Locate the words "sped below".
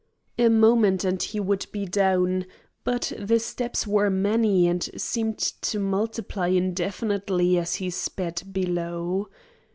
7.91-9.29